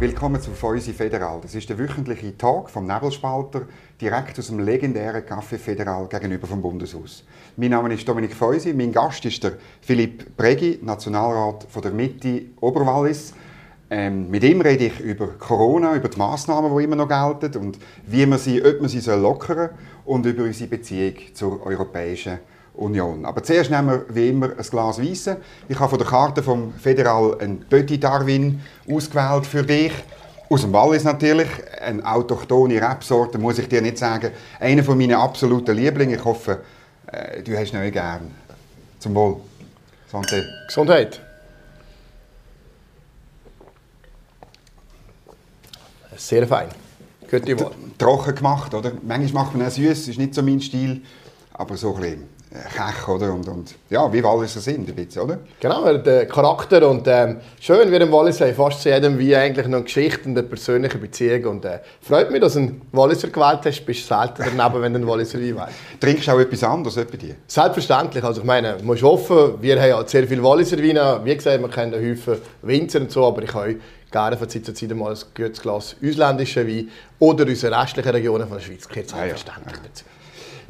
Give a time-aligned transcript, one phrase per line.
[0.00, 1.40] Willkommen zu Feusi Federal.
[1.42, 3.66] Das ist der wöchentliche Talk vom Nebelspalter,
[4.00, 7.22] direkt aus dem legendären Café Federal gegenüber vom Bundeshaus.
[7.58, 12.44] Mein Name ist Dominik Feusi, mein Gast ist der Philipp Bregi, Nationalrat von der Mitte
[12.62, 13.34] Oberwallis.
[13.90, 17.78] Ähm, mit ihm rede ich über Corona, über die Massnahmen, die immer noch gelten und
[18.06, 19.70] wie man sie, ob man sie lockern soll
[20.06, 22.38] und über unsere Beziehung zur Europäischen
[22.74, 23.24] Union.
[23.24, 25.38] Aber zuerst nehmen wir wie immer ein Glas Weisse.
[25.68, 29.92] Ich habe von der Karte vom Federal ein Petit Darwin ausgewählt für dich.
[30.48, 31.48] Aus dem Wallis natürlich,
[31.80, 34.32] eine autochtone Rebsorte, muss ich dir nicht sagen.
[34.58, 36.16] Einer von meinen absoluten Lieblingen.
[36.16, 36.62] Ich hoffe,
[37.06, 38.34] äh, du hast ihn gern.
[38.98, 39.36] Zum Wohl.
[40.10, 40.42] Santé.
[40.66, 41.20] Gesundheit.
[46.16, 46.68] Sehr fein.
[47.30, 47.70] Gute Wahl.
[47.96, 48.92] Trocken gemacht, oder?
[49.02, 51.02] Manchmal macht man auch süß, ist nicht so mein Stil,
[51.52, 53.32] aber so ein bisschen Kech, oder?
[53.32, 55.38] Und, und, ja, wie Walliser sind, ein bisschen, oder?
[55.60, 59.68] Genau, der Charakter und ähm, schön, wie im Wallis haben fast zu jedem wie eigentlich
[59.68, 63.28] noch eine Geschichte und eine persönliche Beziehung und äh, freut mich, dass du einen Walliser
[63.28, 66.00] gewählt hast, bist selten daneben, wenn du einen Walliser Wein wählst.
[66.00, 67.36] Trinkst du auch etwas anderes bei dir?
[67.46, 71.36] Selbstverständlich, also ich meine, du musst hoffen, wir haben ja sehr viele Walliser Weine, wie
[71.36, 73.76] gesagt, wir kennen einen Haufen Winzer und so, aber ich habe
[74.10, 76.88] gerne von Zeit zu Zeit mal ein gutes Glas ausländischen Wein
[77.20, 79.88] oder unsere restlichen Regionen von der Schweiz, gehört selbstverständlich ah, ja.
[79.88, 80.04] dazu.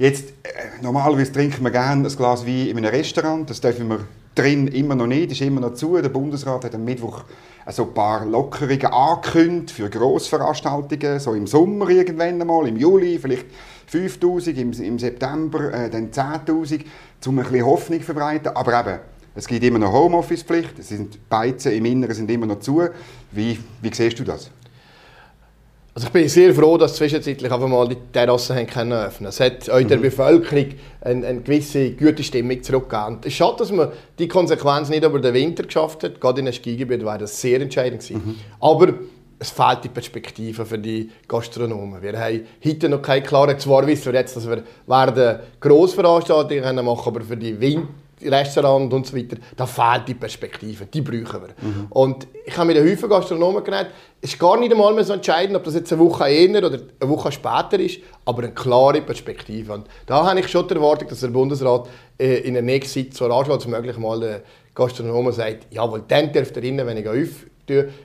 [0.00, 3.50] Jetzt, äh, normalerweise trinken wir gerne ein Glas Wein in einem Restaurant.
[3.50, 4.00] Das dürfen wir
[4.34, 6.00] drin immer noch nicht, ist immer noch zu.
[6.00, 7.24] Der Bundesrat hat am Mittwoch
[7.66, 13.44] also ein paar Lockerungen angekündigt für Grossveranstaltungen, so im Sommer irgendwann einmal, im Juli, vielleicht
[13.88, 16.80] 5000, im, im September äh, dann 10.000,
[17.26, 18.56] um ein bisschen Hoffnung zu verbreiten.
[18.56, 19.00] Aber eben,
[19.34, 22.88] es gibt immer noch Homeoffice-Pflicht, die Beizen im Inneren sind immer noch zu.
[23.32, 24.50] Wie, wie siehst du das?
[25.92, 29.40] Also ich bin sehr froh, dass zwischenzeitlich einfach mal die Terrassen haben können öffnen Es
[29.40, 30.02] hat auch der mhm.
[30.02, 30.66] Bevölkerung
[31.00, 33.18] eine, eine, gewisse gute Stimmung zurückgegeben.
[33.22, 36.20] Es ist schade, dass man die Konsequenz nicht über den Winter geschafft hat.
[36.20, 38.22] Gerade in einem Skigebiet wäre das sehr entscheidend gewesen.
[38.24, 38.36] Mhm.
[38.60, 38.94] Aber
[39.40, 42.00] es fehlt die Perspektive für die Gastronomen.
[42.02, 47.08] Wir haben heute noch keine klare, zwar wissen wir jetzt, dass wir werden Grossveranstaltungen machen,
[47.08, 47.88] aber für die Winter
[48.24, 51.54] Restaurant und so weiter, da fehlt die Perspektive, die brauchen wir.
[51.60, 51.86] Mhm.
[51.90, 55.12] Und ich habe mit den Haufen Gastronomen geredet, es ist gar nicht einmal mehr so
[55.12, 59.00] entscheidend, ob das jetzt eine Woche eher oder eine Woche später ist, aber eine klare
[59.00, 59.72] Perspektive.
[59.72, 61.88] Und da habe ich schon die Erwartung, dass der Bundesrat
[62.18, 64.40] äh, in der nächsten Zeit so rasch als möglich mal den
[64.74, 67.46] Gastronomen sagt, jawohl, dann dürft ihr rein, wenn ich auf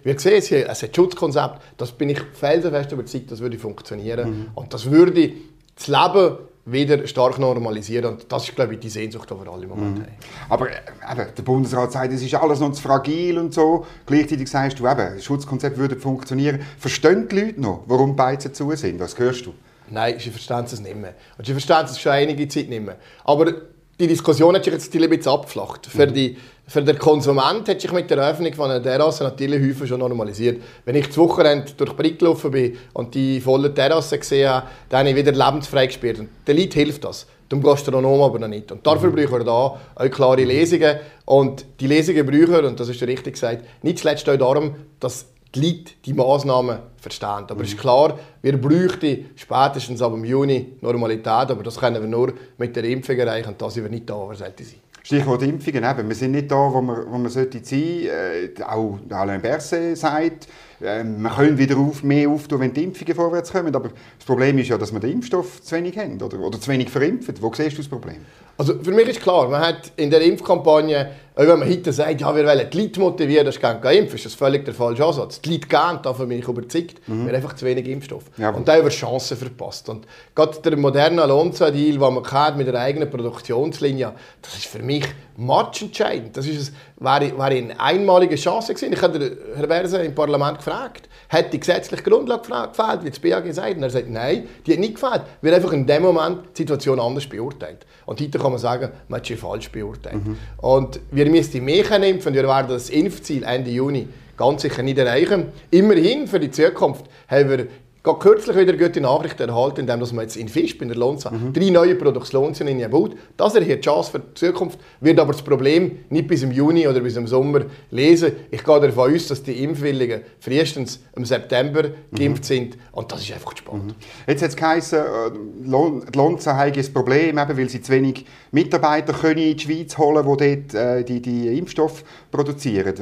[0.04, 4.30] wir sehen es hier, es hat Schutzkonzept, das bin ich felsenfest überzeugt, das würde funktionieren.
[4.30, 4.48] Mhm.
[4.54, 5.34] Und das würde
[5.76, 8.14] das Leben wieder stark normalisieren.
[8.14, 10.02] Und das ist, glaube ich, die Sehnsucht, die wir alle im Moment mhm.
[10.02, 10.12] haben.
[10.50, 13.86] Aber eben, der Bundesrat sagt, es ist alles noch zu fragil und so.
[14.06, 16.60] Gleichzeitig sagst du, eben, das Schutzkonzept würde funktionieren.
[16.80, 19.00] Verstehen die Leute noch, warum Beizen zu sind?
[19.00, 19.54] Was hörst du?
[19.90, 21.14] Nein, sie verstehen es nicht mehr.
[21.38, 22.98] Und sie verstehen es schon einige Zeit nicht mehr.
[23.24, 23.54] Aber
[24.00, 25.86] die Diskussion hat sich jetzt ein bisschen abgeflacht.
[25.86, 26.14] Für, mhm.
[26.14, 26.38] die,
[26.68, 30.62] für den Konsument hat sich mit der Öffnung von einer Terrasse natürlich häufig schon normalisiert.
[30.84, 34.68] Wenn ich das Wochenende durch die Brick gelaufen bin und die volle Terrasse gesehen habe,
[34.90, 36.20] dann habe ich wieder lebensfrei gespielt.
[36.20, 38.72] Und der Leuten hilft das, dem Gastronom aber noch nicht.
[38.72, 39.16] Und dafür mhm.
[39.16, 40.98] brauchen wir da auch klare Lesungen.
[41.26, 45.62] Und die Lesungen brauchen, und das ist richtig gesagt, nicht zuletzt auch darum, dass die
[45.62, 47.46] Leute die Massnahmen verstehen.
[47.48, 52.34] Aber es ist klar, wir bräuchten spätestens ab Juni Normalität, aber das können wir nur
[52.58, 54.85] mit der Impfung erreichen und da sind wir nicht da, wo wir sollten sein.
[55.06, 56.10] Stichwort Impfungen, eben.
[56.10, 58.60] wir sind nicht da, wo wir, wo wir sollte sein sollten.
[58.60, 60.48] Äh, auch Alain Berset sagt,
[60.86, 63.76] äh, wir können wieder auf, mehr auftun, wenn die Impfungen vorwärts kommen.
[63.76, 66.70] Aber das Problem ist ja, dass wir den Impfstoff zu wenig haben oder, oder zu
[66.72, 67.42] wenig verimpft.
[67.42, 68.18] Wo siehst du das Problem?
[68.58, 72.34] Also für mich ist klar, man hat in der Impfkampagne, wenn man heute sagt, ja,
[72.34, 75.42] wir wollen die Leute motivieren, dass sie gerne impfen, ist das völlig der falsche Ansatz.
[75.42, 77.26] Die Leute gehen, davon bin ich überzeugt, mhm.
[77.26, 78.24] wir haben einfach zu wenig Impfstoff.
[78.38, 79.90] Ja, und da haben wir Chancen verpasst.
[79.90, 85.04] Und gerade der moderne Alonso-Deal, den man mit der eigenen Produktionslinie, das ist für mich
[85.36, 86.38] matchentscheidend.
[86.38, 88.94] Das ist, wäre, wäre eine einmalige Chance gewesen.
[88.94, 93.54] Ich habe Herrn Berse im Parlament gefragt, hat die gesetzliche Grundlage gefehlt, wie das BAG
[93.54, 93.78] sagt?
[93.78, 95.22] Und er sagt, nein, die hat nicht gefehlt.
[95.42, 97.86] Wir haben einfach in dem Moment die Situation anders beurteilt.
[98.06, 100.26] Und heute kann man sagen, man hat sie falsch beurteilt.
[100.26, 100.38] Mhm.
[100.58, 102.34] Und wir müssen mehr impfen.
[102.34, 104.08] Wir werden das Impfziel Ende Juni
[104.38, 105.52] ganz sicher nicht erreichen.
[105.72, 107.68] Immerhin für die Zukunft haben wir
[108.06, 111.52] gerade kürzlich wieder gute Nachrichten erhalten, indem wir jetzt in Fisch bei der Lonza mhm.
[111.52, 113.16] drei neue Produktionslinien baut.
[113.36, 116.88] Das erhöht die Chance für die Zukunft, wird aber das Problem nicht bis im Juni
[116.88, 117.62] oder bis im Sommer
[117.92, 118.34] lesen.
[118.52, 122.16] Ich gehe davon aus, dass die Impfwilligen frühestens im September mhm.
[122.16, 123.88] geimpft sind und das ist einfach spannend.
[123.88, 123.96] Mhm.
[124.28, 129.14] Jetzt hat es geheißen, äh, Lonza hat ein Problem, eben, weil sie zu wenig Mitarbeiter
[129.14, 132.94] können in die Schweiz holen können, die dort äh, die, die Impfstoffe produzieren.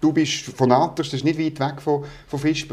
[0.00, 2.66] Du bist von Aters, das ist nicht weit weg von, von Fisch.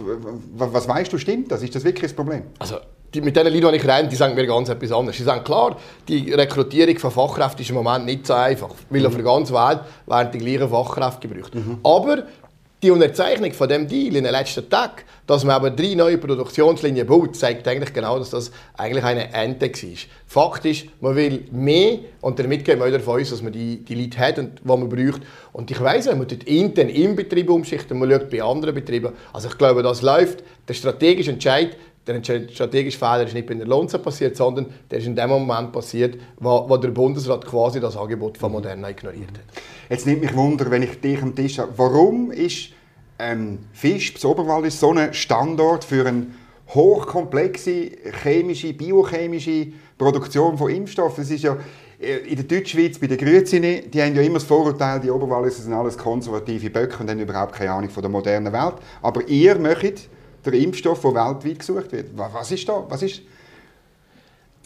[0.55, 1.61] Was weißt du, stimmt das?
[1.61, 2.43] Ist das wirklich das Problem?
[2.59, 2.77] Also,
[3.13, 5.17] die, mit den Leuten, die ich rede, die sagen mir ganz etwas anderes.
[5.17, 5.77] Sie sagen, klar,
[6.07, 9.07] die Rekrutierung von Fachkräften ist im Moment nicht so einfach, weil mhm.
[9.07, 11.55] auf der ganzen Welt werden die gleichen Fachkräfte gebraucht.
[11.55, 11.79] Mhm.
[11.83, 12.23] Aber
[12.83, 17.07] Die Unterzeichnung von dem Deal in den letzten Tagen, dass man aber drei neue Produktionslinien
[17.07, 19.97] baut, zeigt eigentlich genau, dass das eigentlich eine Ente war.
[20.27, 23.95] Fakt ist, man will mehr und damit gehen wir davon aus, dass man die, die
[23.95, 25.23] Leute hat und die man braucht.
[25.53, 29.11] Und ich weiss, man dort intern im Betrieb umschichtet und man schaut bei anderen Betrieben,
[29.33, 30.43] also ich glaube, das läuft.
[30.67, 31.75] Der strategische Entscheid,
[32.07, 35.71] der strategische Fehler ist nicht bei der Lonza passiert, sondern der ist in dem Moment
[35.71, 39.63] passiert, wo, wo der Bundesrat quasi das Angebot von Moderna ignoriert hat.
[39.89, 42.69] Jetzt nimmt mich Wunder, wenn ich dich am Tisch habe, warum ist
[43.19, 46.27] ähm, Fisch, das Oberwald ist so ein Standort für eine
[46.69, 47.91] hochkomplexe
[48.23, 49.67] chemische, biochemische
[49.97, 51.23] Produktion von Impfstoffen.
[51.23, 51.57] Das ist ja
[51.99, 55.63] äh, in der Deutschschweiz bei den Grüzini, die haben ja immer das Vorurteil, die Oberwalliser
[55.63, 58.75] sind alles konservative Böcke und haben überhaupt keine Ahnung von der modernen Welt.
[59.01, 60.09] Aber ihr möchtet
[60.51, 62.09] den Impfstoff, der weltweit gesucht wird.
[62.15, 62.85] Was ist da?
[62.87, 63.21] Was ist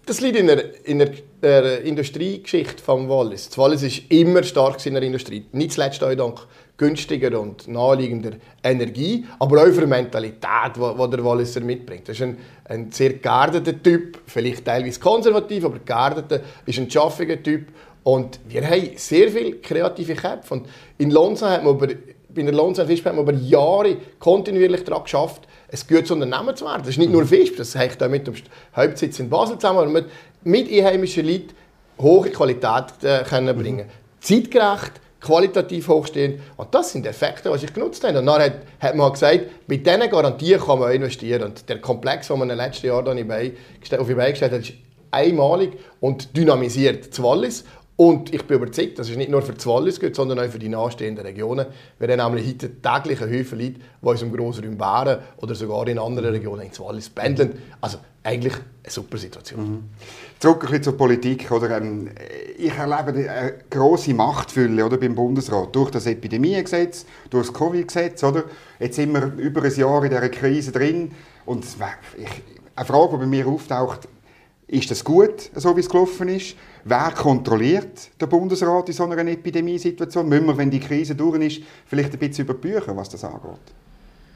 [0.06, 1.12] das liegt in der, in der,
[1.42, 3.50] der Industriegeschichte vom Wallis.
[3.50, 5.46] Das Wallis ist immer stark in der Industrie.
[5.52, 6.40] Nicht zuletzt auch dank
[6.76, 8.32] günstiger und naheliegender
[8.64, 12.10] Energie, aber auch für die Mentalität, die der Walliser mitbringt.
[12.10, 17.42] Das ist ein, ein sehr geerdeter Typ, vielleicht teilweise konservativ, aber geerdeter, ist ein schaffiger
[17.42, 17.68] Typ.
[18.04, 20.56] Und wir haben sehr viele kreative Köpfe.
[20.56, 20.68] Und
[20.98, 25.48] in Lonza hat man über, bei der Lonza hat man über Jahre kontinuierlich daran geschafft,
[25.72, 26.80] ein gutes Unternehmen zu werden.
[26.80, 28.36] Das ist nicht nur Fisch, das hängt auch mit dem
[28.76, 30.06] Hauptsitz in Basel zusammen, aber mit,
[30.44, 31.50] mit einheimischen Leuten
[32.00, 33.86] hohe Qualität äh, können bringen.
[34.20, 36.42] Zeitgerecht, qualitativ hochstehend.
[36.58, 38.20] Und das sind Effekte, die ich genutzt habe.
[38.20, 41.44] Und dann hat, hat man gesagt, mit diesen Garantien kann man investieren.
[41.44, 43.54] Und der Komplex, den man in den letzten Jahren auf die Beine
[44.32, 44.74] gestellt hat, ist
[45.12, 47.66] einmalig und dynamisiert das Wallis.
[47.98, 50.58] Und ich bin überzeugt, das ist nicht nur für das Wallis gut, sondern auch für
[50.58, 51.68] die nahestehenden Regionen.
[52.00, 55.88] Wir haben nämlich heute täglich eine Haufen Leute, die uns im Grossraum Bären oder sogar
[55.88, 57.62] in anderen Regionen ins Wallis pendeln.
[57.80, 59.70] Also eigentlich eine super Situation.
[59.70, 59.84] Mhm.
[60.40, 61.52] Zurück ein bisschen zur Politik.
[61.52, 62.10] Oder, ähm,
[62.58, 68.24] ich erlebe eine grosse Machtfülle oder, beim Bundesrat durch das Epidemiegesetz, durch das Covid-Gesetz.
[68.80, 71.12] Jetzt sind wir über ein Jahr in dieser Krise drin.
[71.46, 72.28] Und ich,
[72.76, 74.08] eine Frage, die bei mir auftaucht,
[74.72, 76.56] ist das gut, so wie es gelaufen ist?
[76.86, 80.28] Wer kontrolliert den Bundesrat in so einer Epidemiesituation?
[80.28, 83.60] Müssen wir, wenn die Krise durch ist, vielleicht ein bisschen überbüchen, was das angeht?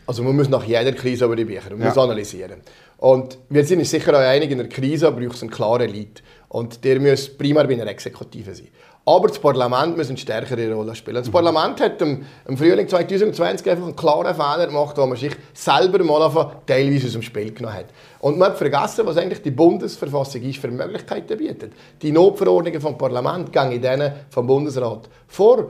[0.05, 1.87] Also man muss nach jeder Krise über die Bücher, man ja.
[1.87, 2.59] muss analysieren.
[2.97, 6.21] Und wir sind uns sicher auch einig, in der Krise braucht es eine klare Elite.
[6.49, 8.67] Und der muss primär bei einer Exekutive sein.
[9.07, 11.17] Aber das Parlament muss eine stärkere Rolle spielen.
[11.17, 11.33] Das mhm.
[11.33, 16.03] Parlament hat im, im, Frühling 2020 einfach einen klaren Fehler gemacht, wo man sich selber
[16.03, 17.85] mal teilweise aus dem Spiel genommen hat.
[18.25, 21.73] Und man hat vergessen, was eigentlich die Bundesverfassung ist für Möglichkeiten bietet.
[22.01, 25.69] Die Notverordnungen vom Parlament gehen in denen vom Bundesrat vor.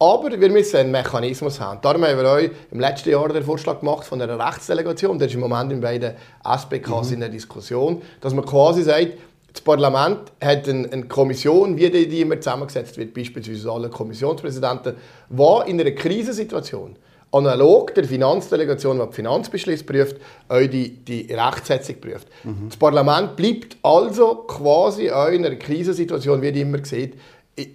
[0.00, 1.80] Aber wir müssen einen Mechanismus haben.
[1.80, 5.34] Darum haben wir euch im letzten Jahr den Vorschlag gemacht von einer Rechtsdelegation, der ist
[5.34, 7.14] im Moment in beiden SPKs mhm.
[7.14, 9.12] in der Diskussion, dass man quasi sagt,
[9.52, 14.96] das Parlament hat eine, eine Kommission, wie die, die immer zusammengesetzt wird, beispielsweise alle Kommissionspräsidenten,
[15.30, 16.96] die in einer Krisensituation
[17.32, 20.16] analog der Finanzdelegation, die die Finanzbeschlüsse prüft,
[20.48, 22.28] auch die, die Rechtsetzung prüft.
[22.44, 22.68] Mhm.
[22.68, 27.14] Das Parlament bleibt also quasi auch in einer Krisensituation, wie ihr immer seht,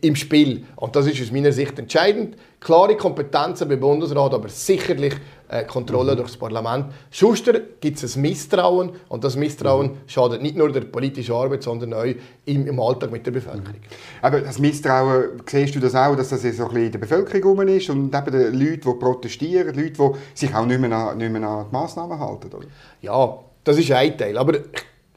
[0.01, 0.65] im Spiel.
[0.75, 2.35] Und das ist aus meiner Sicht entscheidend.
[2.59, 5.13] Klare Kompetenzen beim Bundesrat, aber sicherlich
[5.49, 6.17] äh, Kontrolle mhm.
[6.17, 6.87] durch das Parlament.
[7.11, 9.97] Schuster gibt es ein Misstrauen und das Misstrauen mhm.
[10.07, 12.05] schadet nicht nur der politischen Arbeit, sondern auch
[12.45, 13.79] im, im Alltag mit der Bevölkerung.
[13.79, 14.21] Mhm.
[14.21, 17.57] Aber das Misstrauen, siehst du das auch, dass das so ein bisschen in der Bevölkerung
[17.57, 21.17] rum ist und eben die Leute, die protestieren, Leute, die sich auch nicht mehr an,
[21.17, 22.53] nicht mehr an die Massnahmen halten?
[22.53, 22.67] Oder?
[23.01, 24.37] Ja, das ist ein Teil.
[24.37, 24.53] Aber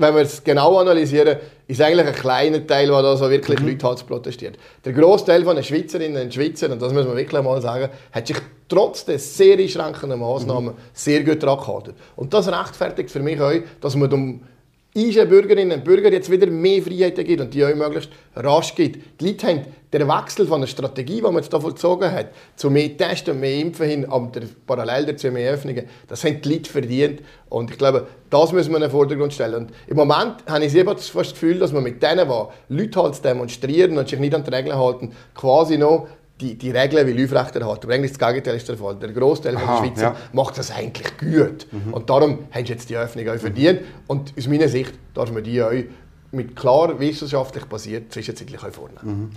[0.01, 3.69] wenn wir es genau analysieren, ist eigentlich ein kleiner Teil, der da so wirklich mhm.
[3.69, 4.57] Leute hat protestiert.
[4.85, 8.27] Der grosse Teil der Schweizerinnen und Schweizer, und das muss man wirklich mal sagen, hat
[8.27, 8.39] sich
[8.69, 10.79] trotz der sehr einschränkenden Massnahmen mhm.
[10.93, 11.95] sehr gut daran gehalten.
[12.17, 14.41] Und das rechtfertigt für mich auch, dass man um
[14.95, 19.21] unseren Bürgerinnen und Bürgern jetzt wieder mehr Freiheiten gibt und die auch möglichst rasch gibt.
[19.21, 22.71] Die Leute haben den Wechsel von der Strategie, die man jetzt hier vollzogen hat, zu
[22.71, 24.31] mehr Testen und mehr Impfen hin, aber
[24.67, 27.23] parallel dazu mehr Öffnungen, das haben die Leute verdient.
[27.49, 29.55] Und ich glaube, das müssen wir in den Vordergrund stellen.
[29.55, 33.25] Und im Moment habe ich fast das Gefühl, dass man mit denen, die Leute halt
[33.25, 36.09] demonstrieren und sich nicht an die Regeln halten, quasi noch
[36.41, 37.85] die, die Regeln will aufrechterhalten.
[37.85, 38.97] Aber eigentlich das Gegenteil ist der Fall.
[38.97, 40.17] Der Großteil der Schweizer ja.
[40.33, 41.67] macht das eigentlich gut.
[41.71, 41.93] Mhm.
[41.93, 43.81] Und darum haben sie jetzt die Öffnung auch verdient.
[44.07, 45.71] Und aus meiner Sicht darf man die auch
[46.33, 49.01] mit klar wissenschaftlich basiert zwischenzeitlich auch vornehmen.
[49.03, 49.31] Mhm.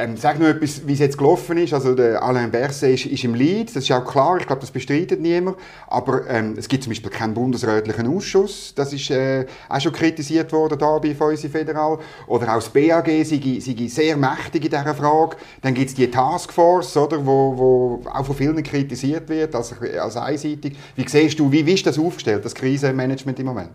[0.00, 1.74] Ähm, sag noch etwas, wie es jetzt gelaufen ist.
[1.74, 4.70] Also der Alain Berset ist, ist, im Lead, das ist auch klar, ich glaube, das
[4.70, 5.56] bestreitet niemand.
[5.88, 10.52] Aber ähm, es gibt zum Beispiel keinen bundesrätlichen Ausschuss, das ist äh, auch schon kritisiert
[10.52, 11.98] worden da bei Feusi Federal.
[12.28, 15.36] Oder auch das BAG sei, sei sehr mächtig in dieser Frage.
[15.62, 20.16] Dann gibt es die Taskforce, oder, wo, wo auch von vielen kritisiert wird, als, als
[20.16, 20.76] einseitig.
[20.94, 23.70] Wie siehst du, wie, wie ist das aufgestellt, das Krisenmanagement im Moment?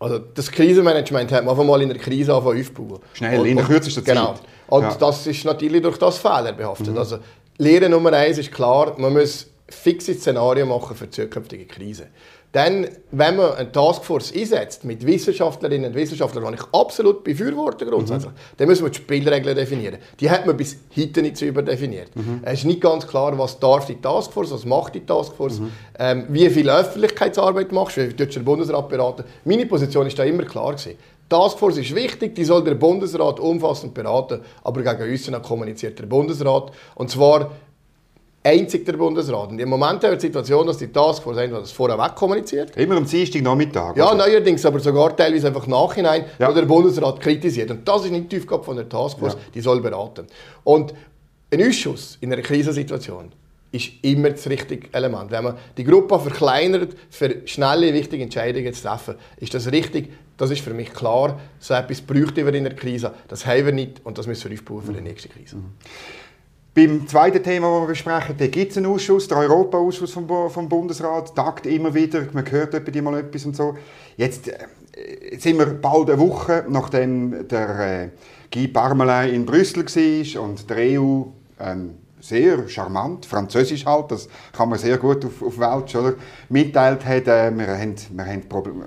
[0.00, 3.00] Also das Krisenmanagement hat man einfach mal in der Krise aufbauen.
[3.14, 4.14] Schnell, in der kürzesten Zeit.
[4.14, 4.36] Genau.
[4.68, 4.94] Und ja.
[4.94, 6.92] das ist natürlich durch das Fehler behaftet.
[6.92, 6.98] Mhm.
[6.98, 7.18] Also
[7.58, 12.06] Lehre Nummer eins ist klar, man muss fixe Szenarien machen für zukünftige Krisen.
[12.52, 18.32] Dann, wenn man eine Taskforce einsetzt mit Wissenschaftlerinnen und Wissenschaftlern, die ich absolut befürworte grundsätzlich,
[18.32, 18.36] mhm.
[18.56, 19.98] dann müssen wir die Spielregeln definieren.
[20.18, 22.14] Die hat man bis heute nicht sauber definiert.
[22.16, 22.40] Mhm.
[22.42, 25.72] Es ist nicht ganz klar, was darf die Taskforce, was macht die Taskforce, mhm.
[25.98, 29.24] ähm, wie viel Öffentlichkeitsarbeit machst du, wie der Bundesrat beraten.
[29.44, 30.96] Meine Position ist da immer klar gewesen.
[31.28, 36.72] Taskforce ist wichtig, die soll der Bundesrat umfassend beraten, aber gegen uns kommuniziert der Bundesrat.
[36.94, 37.50] Und zwar
[38.42, 39.50] einzig der Bundesrat.
[39.50, 42.76] Und im Moment haben wir die Situation, dass die Taskforce das vorher kommuniziert.
[42.76, 43.96] Immer am Dienstag Nachmittag.
[43.96, 46.48] Ja, neuerdings, aber sogar teilweise einfach nachhinein, ja.
[46.48, 47.70] wo der Bundesrat kritisiert.
[47.70, 49.40] Und das ist nicht die Aufgabe von der Taskforce, ja.
[49.54, 50.26] die soll beraten.
[50.64, 50.94] Und
[51.52, 53.32] ein Ausschuss in einer Krisensituation
[53.70, 55.30] ist immer das richtige Element.
[55.30, 60.10] Wenn man die Gruppe verkleinert, für schnelle, wichtige Entscheidungen zu treffen, ist das richtig.
[60.38, 61.38] Das ist für mich klar.
[61.58, 63.12] So etwas bräuchten wir in der Krise.
[63.26, 65.56] Das haben wir nicht und das müssen wir aufbauen für die nächste Krise.
[65.56, 65.74] Mhm.
[66.74, 71.34] Beim zweiten Thema, das wir besprechen, gibt es einen Ausschuss, der Europa-Ausschuss vom, vom, Bundesrat,
[71.34, 73.76] tagt immer wieder, man hört etwa mal etwas und so.
[74.16, 78.08] Jetzt äh, sind wir bald eine Woche, nachdem der äh,
[78.52, 81.24] Guy Parmelin in Brüssel war und der EU
[81.58, 81.97] ähm,
[82.28, 86.14] sehr charmant, französisch halt, das kann man sehr gut auf, auf Welsch, oder?
[86.48, 88.42] mitteilt hat, äh, wir haben, wir haben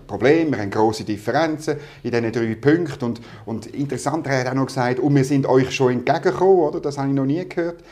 [0.08, 4.54] Probleme, wir haben grosse Differenzen in diesen drei Punkten und, und interessant, er hat auch
[4.54, 6.80] noch gesagt, und wir sind euch schon entgegengekommen, oder?
[6.80, 7.84] das habe ich noch nie gehört.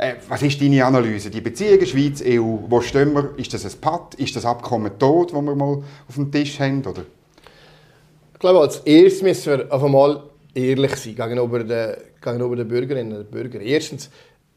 [0.00, 1.28] Äh, was ist deine Analyse?
[1.28, 3.34] Die Beziehungen Schweiz-EU, wo stehen wir?
[3.36, 4.14] Ist das ein Patt?
[4.14, 6.80] Ist das Abkommen tot, das wir mal auf dem Tisch haben?
[6.86, 7.02] Oder?
[8.32, 10.22] Ich glaube, als erstes müssen wir auf einmal
[10.54, 13.60] ehrlich sein gegenüber den, gegenüber den Bürgerinnen und Bürgern.
[13.60, 14.08] Erstens,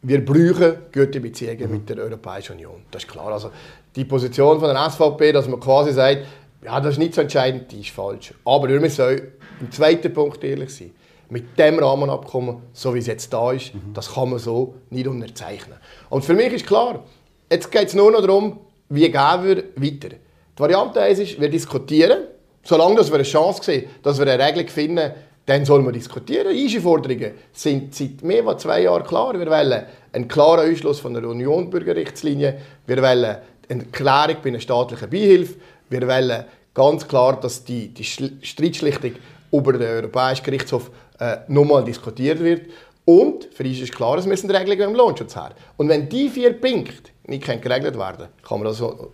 [0.03, 2.83] wir brauchen gute Beziehungen mit der Europäischen Union.
[2.91, 3.31] Das ist klar.
[3.31, 3.51] Also
[3.95, 6.25] die Position von der SVP, dass man quasi sagt,
[6.63, 8.33] ja, das ist nicht so entscheidend, die ist falsch.
[8.45, 9.31] Aber wir müssen
[9.61, 10.91] im zweiten Punkt ehrlich sein.
[11.29, 13.93] Mit dem Rahmenabkommen, so wie es jetzt da ist, mhm.
[13.93, 15.77] das kann man so nicht unterzeichnen.
[16.09, 17.03] Und für mich ist klar,
[17.49, 20.09] jetzt geht es nur noch darum, wie gehen wir weiter.
[20.09, 22.25] Die Variante 1 ist, wir diskutieren,
[22.61, 25.11] solange wir eine Chance sehen, dass wir eine Regelung finden,
[25.45, 26.47] dann soll man diskutieren.
[26.47, 29.37] Einforderungen sind seit mehr als zwei Jahren klar.
[29.37, 29.83] Wir wollen
[30.13, 32.57] einen klaren Ausschluss von der Union-Bürgerrechtslinie.
[32.87, 33.37] Wir wollen
[33.69, 35.55] eine Klärung bei einer staatlichen Beihilfe.
[35.89, 39.13] Wir wollen ganz klar, dass die, die Streitschlichtung
[39.51, 42.67] über den Europäischen Gerichtshof äh, nochmal diskutiert wird.
[43.05, 45.51] Und für uns ist klar, es müssen Regelungen im Lohnschutz her.
[45.75, 49.11] Und wenn die vier Punkte nicht geregelt werden kann man das so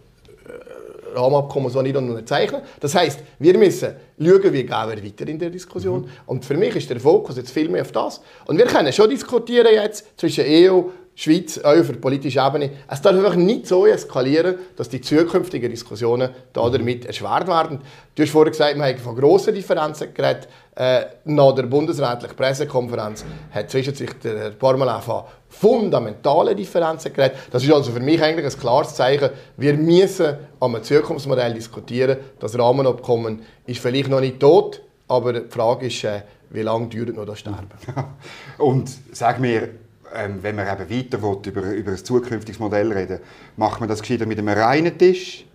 [1.15, 2.61] Rahmenabkommen so nicht unterzeichnen.
[2.79, 6.01] Das heißt, wir müssen schauen, wie gehen wir weiter in der Diskussion.
[6.01, 6.09] Mhm.
[6.25, 8.21] Und für mich ist der Fokus jetzt viel mehr auf das.
[8.45, 10.83] Und wir können schon diskutieren jetzt zwischen EU,
[11.15, 12.69] Schweiz, auch auf der politischen Ebene.
[12.87, 17.79] Es darf einfach nicht so eskalieren, dass die zukünftigen Diskussionen damit erschwert werden.
[18.15, 20.47] Du hast vorhin gesagt, wir haben von grossen Differenzen geredet.
[20.79, 27.37] Äh, nach der bundesrätlichen Pressekonferenz hat zwischen sich der Parmelin von fundamentalen Differenzen geredet.
[27.51, 29.29] Das ist also für mich eigentlich ein klares Zeichen.
[29.57, 32.19] Wir müssen am Zukunftsmodell diskutieren.
[32.39, 37.13] Das Rahmenabkommen ist vielleicht noch nicht tot, aber die Frage ist, äh, wie lange dauert
[37.13, 37.67] noch das Sterben?
[38.57, 39.71] Und sag mir,
[40.15, 43.19] ähm, wenn man eben weiter will, über, über ein zukünftiges Modell reden
[43.57, 45.45] macht man das gescheiter mit einem reinen Tisch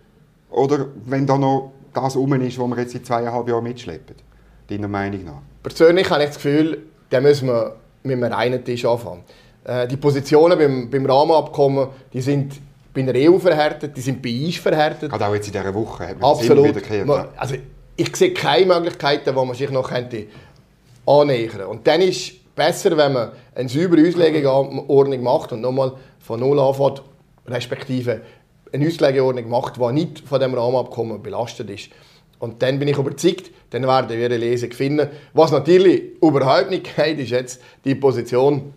[0.50, 4.16] oder wenn da noch das rum ist, was wir jetzt seit zweieinhalb Jahren mitschleppen?
[4.68, 5.42] Deiner Meinung nach?
[5.62, 9.24] Persönlich habe ich das Gefühl, da müssen wir mit einem reinen Tisch anfangen.
[9.64, 12.54] Äh, die Positionen beim, beim Rahmenabkommen, die sind
[12.92, 15.10] bei der EU verhärtet, die sind bei uns verhärtet.
[15.10, 16.76] Gerade auch jetzt in dieser Woche hat man Absolut.
[16.76, 17.56] wieder Also
[17.96, 20.26] ich sehe keine Möglichkeiten, wo man sich noch könnte
[21.06, 21.68] annähern könnte.
[21.68, 26.58] Und dann ist es besser, wenn man eine saubere Auslegungsordnung macht und nochmal von Null
[26.60, 27.02] anfängt,
[27.46, 28.20] respektive
[28.72, 31.90] eine Auslegeordnung macht, die nicht von dem Rahmenabkommen belastet ist.
[32.44, 35.08] Und dann bin ich überzeugt, dann werden wir eine Lesung finden.
[35.32, 38.74] Was natürlich überhaupt nicht geht, ist jetzt die Position,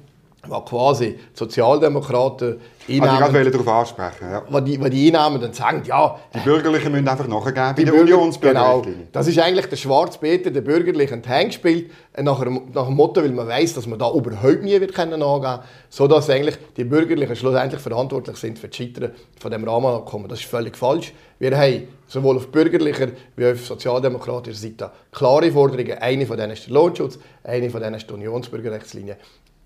[0.48, 3.10] die quasi die Sozialdemokraten einnehmen.
[3.10, 4.32] Also ich darauf ansprechen.
[4.32, 4.44] Ja.
[4.50, 6.18] Was die, was die einnehmen und sagen, ja...
[6.34, 8.96] Die Bürgerlichen müssen einfach nachgeben bei der Unionsbürgerlichlinie.
[8.96, 9.08] Genau.
[9.12, 13.48] Das ist eigentlich der Schwarzpeter der Bürgerlichen Hang gespielt, nach, nach dem Motto, weil man
[13.48, 18.38] weiß, dass man da überhaupt nie wird können angehen sodass eigentlich die Bürgerlichen schlussendlich verantwortlich
[18.38, 20.28] sind für das Scheitern von dem Rahmenabkommen.
[20.28, 21.14] Das ist völlig falsch.
[21.40, 25.98] Wir haben sowohl auf bürgerlicher wie auf sozialdemokratischer Seite klare Forderungen.
[26.00, 29.18] Eine von denen ist der Lohnschutz, eine von denen ist die Unionsbürgerrechtslinie.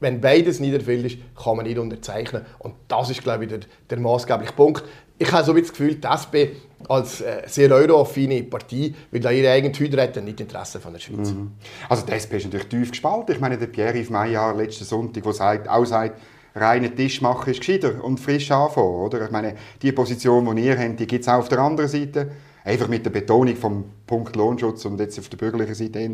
[0.01, 2.43] Wenn beides nicht erfüllt ist, kann man nicht unterzeichnen.
[2.59, 4.83] Und das ist, glaube ich, der, der maßgebliche Punkt.
[5.17, 6.57] Ich habe so das Gefühl, die SP
[6.89, 11.29] als äh, sehr euroaffine Partei will ihre eigene Hüte retten, nicht Interesse von der Schweiz.
[11.29, 11.51] Mhm.
[11.87, 13.35] Also die SP ist natürlich tief gespalten.
[13.35, 16.19] Ich meine, der Pierre-Yves Maillard letzten Sonntag, der sagt, auch sagt,
[16.55, 18.95] reinen Tisch machen ist gescheiter und frisch anfangen.
[18.95, 19.23] Oder?
[19.25, 19.53] Ich meine,
[19.83, 22.31] die Position, die ihr habt, die gibt es auch auf der anderen Seite.
[22.63, 26.09] Einfach mit der Betonung vom Punkt Lohnschutz und jetzt auf der bürgerlichen Seite eher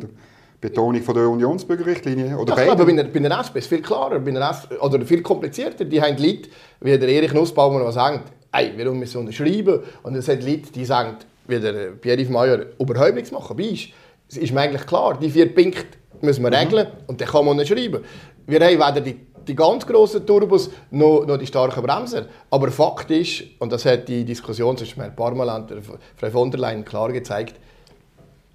[0.60, 2.38] Betonung von der Unionsbürgerrichtlinie?
[2.38, 5.22] Oder ich glaube, bei einer, bei SP ist es viel klarer, bei einer oder viel
[5.22, 5.86] komplizierter.
[5.86, 6.50] Die haben Leute,
[6.82, 9.82] wie der Erich Nussbaumer was sagt, ey, warum müssen wir unterschreiben?
[10.04, 13.58] Und es sind Leute, die sagen, wie der Pierre-Yves Mayer, überhaupt nichts machen.
[13.58, 13.90] Wie ist,
[14.30, 15.86] es ist mir eigentlich klar, die vier Punkte
[16.22, 16.56] müssen wir mhm.
[16.56, 18.04] regeln und dann kann man unterschreiben.
[18.48, 22.26] Wir haben weder die, die ganz grossen Turbos noch, noch die starken Bremser.
[22.50, 25.84] Aber Fakt ist, und das hat die Diskussion zwischen Herrn Parmalan und
[26.16, 27.56] Frau von der Leyen klar gezeigt,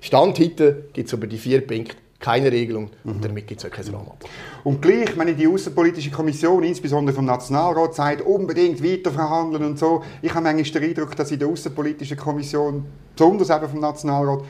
[0.02, 3.12] Stand heute gibt es über die vier Punkte keine Regelung mhm.
[3.12, 4.34] und damit gibt es auch kein Rahmenabkommen.
[4.64, 10.34] Und gleich, wenn die Außenpolitische Kommission, insbesondere vom Nationalrat, sagt, unbedingt weiterverhandeln und so, ich
[10.34, 12.84] habe manchmal den Eindruck, dass in der Außenpolitischen Kommission,
[13.16, 14.44] besonders eben vom Nationalrat,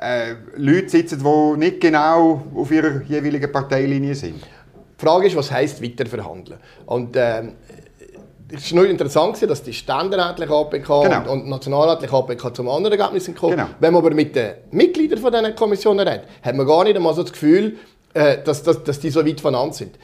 [0.00, 4.42] äh, Leute sitzen, die nicht genau auf ihrer jeweiligen Parteilinie sind.
[4.42, 6.58] Die Frage ist, was heisst weiterverhandeln?
[6.86, 7.52] Und ähm,
[8.50, 11.32] es war nur interessant, dass die ständerätliche APK genau.
[11.32, 13.56] und, die nationalrätliche APK zum anderen Ergebnis sind gekommen.
[13.56, 13.68] Genau.
[13.78, 17.14] Wenn man aber mit den Mitgliedern von diesen Kommissionen redet, hat man gar nicht einmal
[17.14, 17.76] so das Gefühl,
[18.14, 19.96] äh, dass, dass, dass die so weit voneinander sind.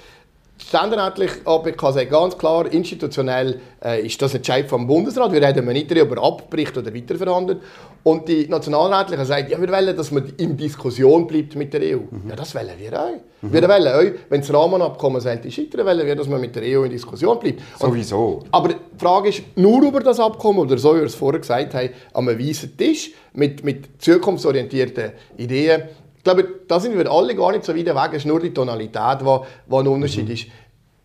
[0.56, 5.32] Ständerätlich APK sagt ganz klar, institutionell äh, ist das Entscheid vom Bundesrat.
[5.32, 7.60] Wir reden nicht darüber, abbricht oder weiterverhandelt.
[8.04, 12.00] Und die Nationalrätlichen sagen, ja, wir wollen, dass man in Diskussion bleibt mit der EU.
[12.08, 12.28] Mhm.
[12.28, 13.10] Ja, das wollen wir auch.
[13.42, 13.52] Mhm.
[13.52, 16.84] Wir wollen auch, wenn das Rahmenabkommen sollte scheitern, wollen wir, dass man mit der EU
[16.84, 17.60] in Diskussion bleibt.
[17.80, 18.44] Und, Sowieso.
[18.52, 21.74] Aber die Frage ist, nur über das Abkommen, oder so wie wir es vorher gesagt
[21.74, 25.82] haben, an einem weißen Tisch mit, mit zukunftsorientierten Ideen,
[26.24, 28.10] ich glaube, da sind wir alle gar nicht so weit weg.
[28.12, 30.32] Es ist nur die Tonalität, die, ein Unterschied mhm.
[30.32, 30.46] ist.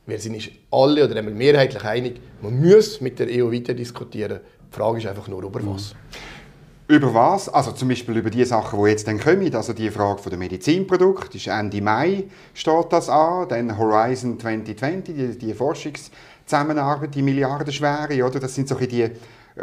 [0.05, 4.39] Wir sind uns alle oder mehrheitlich einig, man muss mit der EU weiter diskutieren.
[4.71, 5.93] Die Frage ist einfach nur, über was.
[5.93, 6.95] Mhm.
[6.95, 7.49] Über was?
[7.49, 9.53] Also zum Beispiel über die Sachen, die jetzt dann kommen.
[9.53, 11.35] Also die Frage von der Medizinprodukte.
[11.35, 12.23] Ist Ende Mai
[12.53, 13.49] steht das an.
[13.49, 18.23] Dann Horizon 2020, die, die Forschungszusammenarbeit, die Milliardenschwere.
[18.23, 18.39] Oder?
[18.39, 19.11] Das sind so die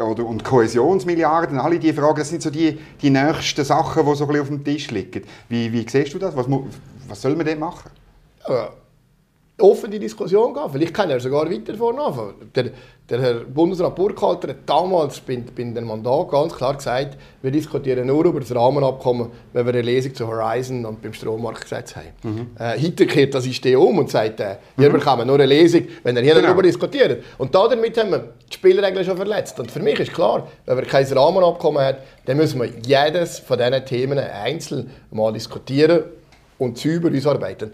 [0.01, 4.25] oder, und Kohäsionsmilliarden, alle diese Fragen, das sind so die, die nächsten Sachen, die so
[4.25, 5.23] ein bisschen auf dem Tisch liegen.
[5.49, 6.37] Wie, wie siehst du das?
[6.37, 6.47] Was,
[7.09, 7.91] was soll man denn machen?
[8.49, 8.71] Ja,
[9.59, 10.71] offen die Diskussion gehen.
[10.71, 12.35] Vielleicht kann er sogar weiter vorne anfangen.
[12.55, 12.71] Der,
[13.09, 18.07] der Herr Bundesrat Burkhalter hat damals bei, bei dem Mandat ganz klar gesagt, wir diskutieren
[18.07, 22.09] nur über das Rahmenabkommen, wenn wir eine Lesung zu Horizon und beim Strommarktgesetz haben.
[22.23, 22.51] Mhm.
[22.59, 24.95] Äh, heute kehrt das System um und sagt, äh, wir mhm.
[24.95, 26.49] bekommen nur eine Lesung, wenn er hier genau.
[26.49, 27.23] darüber diskutiert.
[27.39, 29.59] Und damit haben wir die Spielregeln schon verletzt.
[29.59, 33.57] Und für mich ist klar, wenn wir kein Rahmenabkommen haben, dann müssen wir jedes von
[33.57, 36.03] diesen Themen einzeln mal diskutieren
[36.59, 37.73] und sauber ausarbeiten.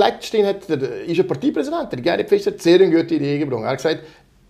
[0.00, 3.62] Letztens hat der, ist ein Parteipräsident, der Gerhard Fischer, sehr eine gute Idee gebracht.
[3.64, 4.00] Er hat gesagt,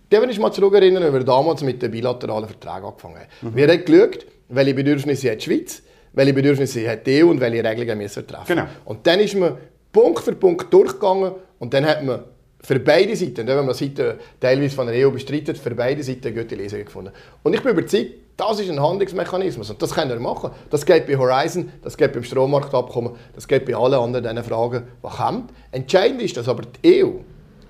[0.09, 3.49] wenn ich mal zurückerinnern, wie wir damals mit den bilateralen Verträgen angefangen haben.
[3.49, 3.55] Mhm.
[3.55, 5.83] Wir haben geschaut, welche Bedürfnisse hat die Schweiz,
[6.13, 8.55] welche Bedürfnisse hat die EU und welche Regelungen müssen wir treffen.
[8.55, 8.67] Genau.
[8.85, 9.57] Und dann ist man
[9.91, 12.23] Punkt für Punkt durchgegangen und dann hat man
[12.63, 16.27] für beide Seiten, wenn man das heute teilweise von der EU bestreitet, für beide Seiten
[16.27, 17.11] eine gute Lösung gefunden.
[17.43, 20.51] Und ich bin überzeugt, das ist ein Handlungsmechanismus und das können wir machen.
[20.69, 25.09] Das geht bei Horizon, das geht beim Strommarktabkommen, das geht bei allen anderen Fragen, die
[25.09, 25.47] kommen.
[25.71, 27.11] Entscheidend ist, dass aber die EU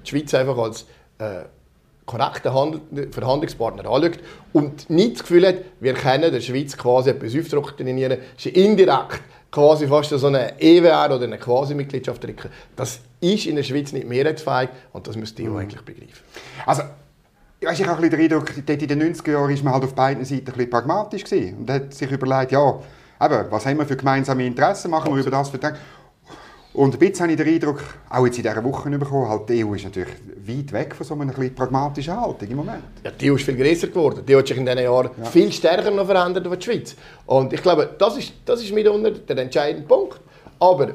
[0.03, 0.85] die Schweiz einfach als
[1.19, 1.43] äh,
[2.11, 4.19] korrekten Verhandlungspartner anschaut
[4.53, 9.21] und nicht das Gefühl hat, wir können der Schweiz quasi etwas aufdoktrinieren, ist indirekt
[9.51, 12.49] quasi fast so eine EWR oder eine Quasi-Mitgliedschaft drücken.
[12.75, 15.57] Das ist in der Schweiz nicht mehrheitsfähig und das müsste die EU mhm.
[15.57, 16.23] eigentlich begreifen.
[16.65, 16.83] Also
[17.59, 20.47] ich habe den Eindruck, dort in den 90er Jahren war man halt auf beiden Seiten
[20.47, 22.79] ein bisschen pragmatisch gewesen und hat sich überlegt, ja,
[23.21, 25.77] eben, was haben wir für gemeinsame Interessen, machen wir über das Vertrag.
[26.73, 29.65] Und ein bisschen habe ich den Eindruck, auch jetzt in dieser Woche bekommen, halt die
[29.65, 30.09] EU ist natürlich
[30.47, 32.83] weit weg von so einer ein pragmatischen Haltung im Moment.
[33.03, 34.23] Ja, die EU ist viel größer geworden.
[34.25, 35.25] Die hat sich in diesen Jahren ja.
[35.25, 36.95] viel stärker noch verändert als die Schweiz.
[37.25, 40.21] Und ich glaube, das ist, das ist mitunter der entscheidende Punkt.
[40.59, 40.91] Aber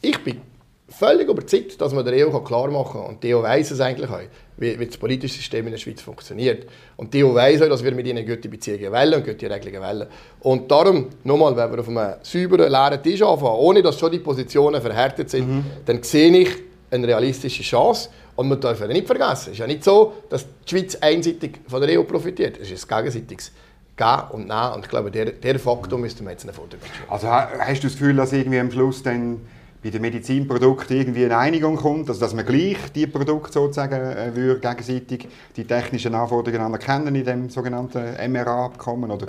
[0.00, 0.40] ich bin
[0.88, 4.10] völlig überzeugt, dass man der EU klar machen kann, und die EU weiss es eigentlich
[4.10, 4.20] auch,
[4.62, 6.66] wie, wie das politische System in der Schweiz funktioniert.
[6.96, 10.08] Und die weiss auch, dass wir mit ihnen gute Beziehungen wollen und gute Regelungen wollen.
[10.40, 14.20] Und darum, nochmal, wenn wir auf einem sauberen, leeren Tisch anfangen, ohne dass schon die
[14.20, 15.64] Positionen verhärtet sind, mhm.
[15.84, 16.50] dann sehe ich
[16.90, 18.08] eine realistische Chance.
[18.36, 21.82] Und man darf nicht vergessen, es ist ja nicht so, dass die Schweiz einseitig von
[21.82, 22.58] der EU profitiert.
[22.58, 23.52] Es ist ein gegenseitiges
[23.96, 24.72] Gehen und Nehmen.
[24.74, 27.88] Und ich glaube, der, der Faktor müsste man jetzt in den Vordergrund Also hast du
[27.88, 29.40] das Gefühl, dass irgendwie am Schluss dann
[29.82, 34.34] bei den Medizinprodukten irgendwie eine Einigung kommt, also dass man gleich die Produkte sozusagen äh,
[34.34, 39.10] würde gegenseitig die technischen Anforderungen anerkennen in dem sogenannten MRA-Abkommen?
[39.10, 39.26] Oder?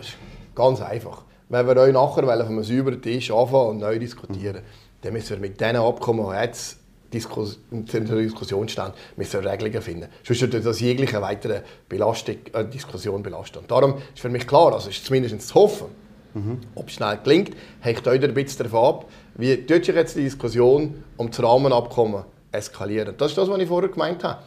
[0.54, 1.24] Ganz einfach.
[1.50, 5.02] Wenn wir euch nachher auf einem sauberen Tisch anfangen und neu diskutieren, mhm.
[5.02, 6.78] dann müssen wir mit diesen Abkommen, die jetzt
[7.12, 10.08] in der Diskussion stehen, müssen wir Regelungen finden.
[10.24, 13.60] Sonst würde das jegliche weitere Belastung, äh, Diskussion belasten.
[13.60, 16.03] Und darum ist für mich klar, also ist zumindest zu hoffen,
[16.34, 16.60] mhm.
[16.76, 20.24] ob es schnell gelingt, hängt euch ein bisschen davon ab, wie tut sich jetzt die
[20.24, 23.16] Diskussion um das Rahmenabkommen eskalieren?
[23.18, 24.44] Das ist das, was ich vorher gemeint habe.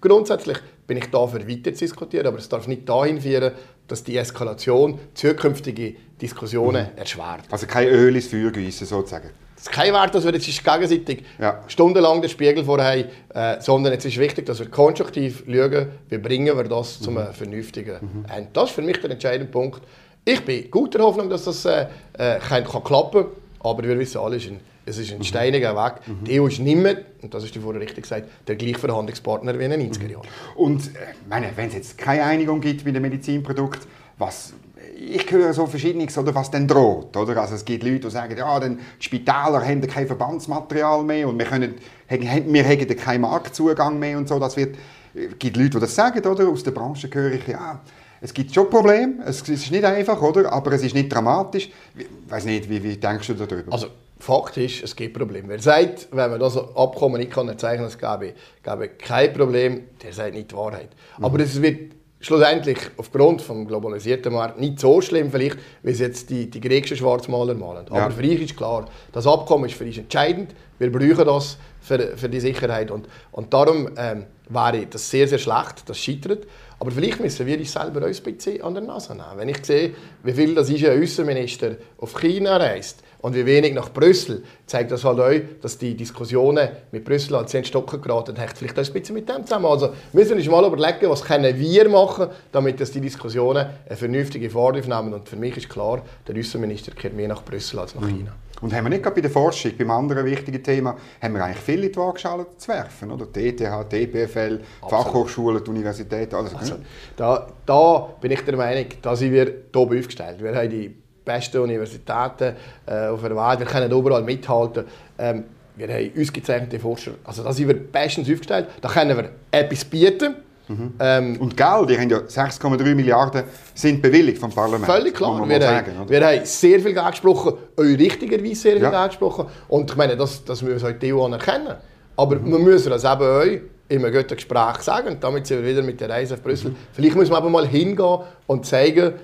[0.00, 3.52] Grundsätzlich bin ich da für weiter zu diskutieren, aber es darf nicht dahin führen,
[3.88, 6.98] dass die Eskalation zukünftige Diskussionen mhm.
[6.98, 7.44] erschwert.
[7.50, 9.30] Also kein Öl ins Feuer gießen, sozusagen?
[9.58, 11.62] ist kein Wert, dass wir jetzt gegenseitig ja.
[11.66, 16.56] stundenlang den Spiegel vorhaben, äh, sondern es ist wichtig, dass wir konstruktiv schauen, wie bringen
[16.56, 17.04] wir das mhm.
[17.04, 18.24] zu einem vernünftigen mhm.
[18.34, 18.50] Ende.
[18.52, 19.82] Das ist für mich der entscheidende Punkt.
[20.30, 24.18] Ich bin guter Hoffnung, dass das äh, äh, kann, kann klappen kann, aber wir wissen
[24.18, 25.24] alle, es ist ein mhm.
[25.24, 26.06] steiniger Weg.
[26.06, 26.24] Mhm.
[26.24, 29.58] Die EU ist nicht mehr, und das ist die vorher richtig gesagt, der gleiche Verhandlungspartner
[29.58, 30.28] wie in den 90er Jahren.
[30.54, 33.88] Und äh, wenn es jetzt keine Einigung gibt mit dem Medizinprodukt,
[34.18, 34.52] was
[34.98, 37.16] ich höre so verschiedenes, oder was denn droht.
[37.16, 37.40] Oder?
[37.40, 41.38] Also es gibt Leute, die sagen, ja, dann die Spitäler haben kein Verbandsmaterial mehr und
[41.38, 41.74] wir, können,
[42.06, 44.38] wir haben keinen Marktzugang mehr und so.
[44.38, 44.76] Das wird,
[45.14, 46.48] es gibt Leute, die das sagen, oder?
[46.48, 47.80] Aus der Branche höre ich, ja,
[48.20, 50.52] es gibt schon Probleme, es ist nicht einfach, oder?
[50.52, 51.70] aber es ist nicht dramatisch.
[51.96, 53.72] Ich weiß nicht, wie, wie denkst du darüber?
[53.72, 53.88] Also,
[54.20, 55.48] Fakt ist, es gibt Probleme.
[55.48, 59.84] Wer sagt, wenn man das Abkommen nicht kann erzeichnen kann, es gäbe, gäbe kein Problem,
[60.02, 60.88] der sagt nicht die Wahrheit.
[61.18, 61.24] Mhm.
[61.24, 66.30] Aber es wird schlussendlich aufgrund des globalisierten Marktes nicht so schlimm, vielleicht, wie es jetzt
[66.30, 67.86] die, die griechischen Schwarzmaler malen.
[67.88, 68.10] Aber ja.
[68.10, 70.52] für mich ist klar, das Abkommen ist für uns entscheidend.
[70.78, 72.90] Wir brauchen das für, für die Sicherheit.
[72.90, 76.46] Und, und darum ähm, wäre das sehr, sehr schlecht, das scheitert.
[76.80, 79.36] Aber vielleicht müssen wir uns selber ein bisschen an der Nase nehmen.
[79.36, 83.74] Wenn ich sehe, wie viel das ist ein Außenminister auf China reist, und wie wenig
[83.74, 88.36] nach Brüssel, zeigt das halt auch, dass die Diskussionen mit Brüssel an zehn Stocken geraten
[88.36, 89.66] hängt vielleicht auch ein bisschen mit dem zusammen.
[89.66, 93.96] Also müssen wir uns mal überlegen, was können wir machen, damit dass die Diskussionen eine
[93.96, 95.14] vernünftige Form nehmen.
[95.14, 98.18] Und für mich ist klar, der Außenminister kehrt mehr nach Brüssel als nach mhm.
[98.18, 98.32] China.
[98.60, 101.58] Und haben wir nicht gerade bei der Forschung, beim anderen wichtigen Thema, haben wir eigentlich
[101.58, 103.26] viele in die Waagschale zu werfen, oder?
[103.26, 106.54] TTH, TPFL, Fachhochschulen, die Universitäten, alles.
[106.54, 106.74] Also,
[107.16, 110.42] da, da bin ich der Meinung, da sind wir top aufgestellt.
[110.42, 110.96] Wir haben die
[111.28, 113.60] besten Universitäten äh, auf der Welt.
[113.60, 114.84] Wir können überall mithalten.
[115.18, 115.44] Ähm,
[115.76, 117.12] wir haben ausgezeichnete Forscher.
[117.24, 118.66] Also da sind wir bestens aufgestellt.
[118.80, 120.34] Da können wir etwas bieten.
[120.66, 120.94] Mhm.
[120.98, 124.84] Ähm, und Geld, die haben ja 6,3 Milliarden sind bewilligt vom Parlament.
[124.84, 125.48] Völlig klar.
[125.48, 128.90] Wir, sagen, haben, wir haben sehr viel Geld gesprochen, auch richtigerweise sehr viel ja.
[128.90, 129.46] Geld gesprochen.
[129.68, 131.76] Und ich meine, das, das müssen wir die EU anerkennen.
[132.16, 132.52] Aber mhm.
[132.52, 133.44] wir müssen das eben auch
[133.88, 135.08] in einem Gespräch sagen.
[135.08, 136.70] Und damit sind wir wieder mit der Reise auf Brüssel.
[136.70, 136.76] Mhm.
[136.92, 139.14] Vielleicht muss man aber mal hingehen und zeigen,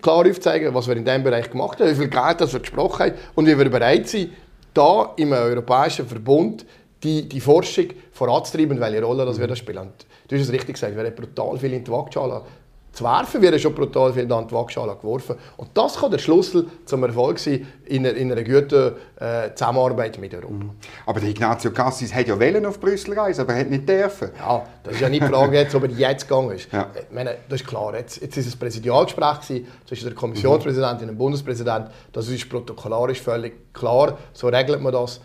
[0.00, 3.06] klar aufzeigen, was wir in diesem Bereich gemacht haben, wie viel Geld das wir gesprochen
[3.06, 4.30] haben und wie wir bereit sind,
[4.74, 6.64] da im europäischen Verbund
[7.02, 9.78] die, die Forschung voranzutreiben, welche Rolle das wir da spielen.
[9.78, 12.42] Und du hast es richtig gesagt, wir haben brutal viel in die Waagschale
[12.92, 13.40] zu werfen.
[13.40, 15.36] Wir haben schon brutal viel an die Waagschale geworfen.
[15.56, 20.18] Und das kann der Schlüssel zum Erfolg sein in einer, in einer guten äh, Zusammenarbeit
[20.18, 20.52] mit Europa.
[20.52, 20.70] Mhm.
[21.06, 24.30] Aber der Ignazio Cassis hat ja Wellen auf Brüssel reisen, aber er hat nicht dürfen.
[24.38, 26.70] Ja, das ist ja nicht die Frage jetzt, ob er jetzt gegangen ist.
[26.72, 26.90] Ja.
[26.94, 27.94] Ich meine, das ist klar.
[27.94, 31.90] Jetzt, jetzt ist es ein Präsidialgespräch zwischen der Kommissionspräsidentin und dem Bundespräsidenten.
[32.12, 34.18] Das ist protokollarisch völlig klar.
[34.32, 35.20] So regelt man das.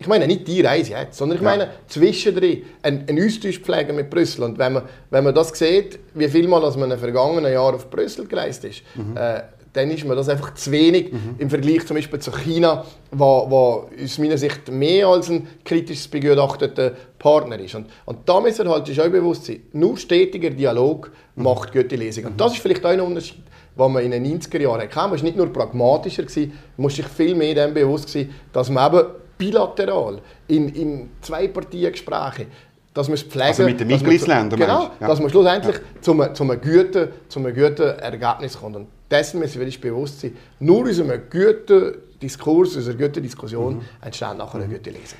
[0.00, 1.50] Ich meine nicht die Reise jetzt, sondern ich ja.
[1.50, 4.44] meine zwischendrin einen, einen Austausch pflegen mit Brüssel.
[4.44, 7.90] Und wenn man, wenn man das sieht, wie viel Mal man im vergangenen Jahr auf
[7.90, 9.16] Brüssel gereist ist, mhm.
[9.16, 11.36] äh, dann ist mir das einfach zu wenig mhm.
[11.38, 16.08] im Vergleich zum Beispiel zu China, wo, wo aus meiner Sicht mehr als ein kritisch
[16.08, 17.74] begutachteter Partner ist.
[17.74, 21.42] Und, und da müssen wir halt auch bewusst sein, nur stetiger Dialog mhm.
[21.42, 22.26] macht gute Lesung.
[22.26, 23.42] Und das ist vielleicht auch ein Unterschied,
[23.76, 24.96] was man in den 90er Jahren hatte.
[24.96, 28.92] Man war nicht nur pragmatischer, man muss sich viel mehr dem bewusst sein, dass man
[28.92, 29.06] eben
[29.38, 32.46] bilateral, in, in zwei Partiengesprächen,
[32.92, 33.48] dass man es pflegen...
[33.48, 35.06] Also mit den Mitgliedsländern, Genau, ja.
[35.06, 35.82] dass man schlussendlich ja.
[36.00, 38.76] zu, einem, zu, einem guten, zu einem guten Ergebnis kommt.
[38.76, 40.36] Und dessen müssen wir uns bewusst sein.
[40.58, 43.82] Nur aus einem guten Diskurs, aus einer guten Diskussion mhm.
[44.02, 45.18] entsteht nachher eine gute Lesung.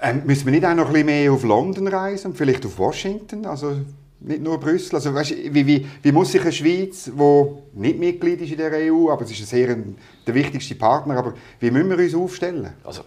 [0.00, 3.46] Ähm, müssen wir nicht auch noch ein bisschen mehr auf London reisen vielleicht auf Washington?
[3.46, 3.76] Also
[4.24, 4.96] nicht nur Brüssel.
[4.96, 8.72] Also, weißt, wie, wie, wie muss sich eine Schweiz, die nicht Mitglied ist in der
[8.72, 12.72] EU, aber es ist sehr ein, der wichtigste Partner, aber wie müssen wir uns aufstellen?
[12.84, 13.02] Also,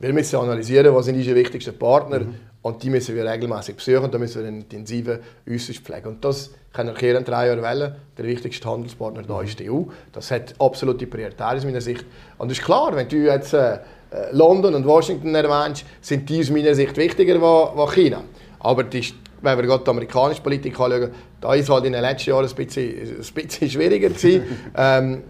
[0.00, 2.34] wir müssen analysieren, was sind unsere wichtigsten Partner mhm.
[2.62, 6.08] und die müssen wir regelmäßig besuchen und da müssen wir einen intensiven Austausch pflegen.
[6.08, 7.94] Und das kann ich hier in drei Jahren wählen.
[8.18, 9.82] Der wichtigste Handelspartner da ist die EU.
[10.12, 12.04] Das hat absolute Priorität aus meiner Sicht.
[12.38, 13.78] Und es ist klar, wenn du jetzt äh, äh,
[14.32, 18.22] London und Washington erwähnst, sind die aus meiner Sicht wichtiger als China.
[18.60, 22.30] Aber die, wenn wir gerade die amerikanische Politik anschauen, da ist halt in den letzten
[22.30, 24.42] Jahren ein bisschen, ein bisschen schwieriger gewesen.
[24.76, 25.22] ähm,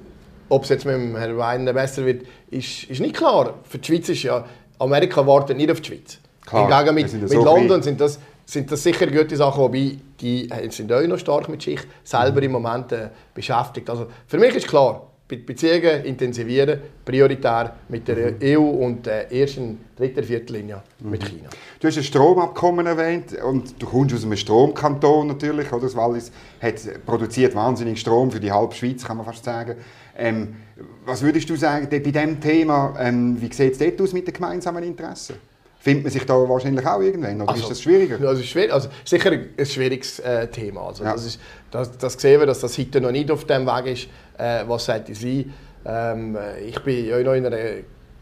[0.49, 3.55] ob es jetzt mit dem Herrn Weiner besser wird, ist, ist nicht klar.
[3.69, 4.45] Für die Schweiz ist ja,
[4.79, 6.19] Amerika wartet nicht auf die Schweiz.
[6.47, 10.49] Klar, Hingegen mit, mit so London sind das, sind das sicher gute Sachen, wobei die
[10.71, 12.47] sind auch noch stark mit sich selber mhm.
[12.47, 13.89] im Moment äh, beschäftigt.
[13.89, 18.39] Also für mich ist klar, Beziehungen intensivieren, prioritär mit der mhm.
[18.43, 21.11] EU und äh, erst in dritter Viertellinie mhm.
[21.11, 21.49] mit China.
[21.81, 25.85] Du hast ein Stromabkommen erwähnt und du kommst aus einem Stromkanton natürlich, oder?
[25.85, 26.31] Das Wallis
[26.61, 26.75] hat
[27.07, 29.77] produziert wahnsinnig Strom für die halbe Schweiz, kann man fast sagen.
[30.16, 30.57] Ähm,
[31.05, 34.35] was würdest du sagen bei diesem Thema, ähm, wie sieht es dort aus mit den
[34.35, 35.37] gemeinsamen Interessen?
[35.79, 38.18] Findet man sich da wahrscheinlich auch irgendwann, oder also, ist das schwieriger?
[38.27, 40.88] Also, schwierig, also sicher ein schwieriges äh, Thema.
[40.88, 41.12] Also, ja.
[41.12, 44.09] das, ist, das, das sehen wir, dass das heute noch nicht auf dem Weg ist,
[44.38, 45.53] äh, was sollte sein.
[45.85, 47.59] Ähm, ich bin ja noch in einer